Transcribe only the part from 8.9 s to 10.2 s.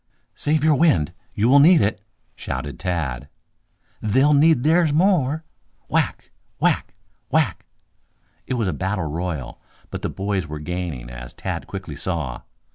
royal. But the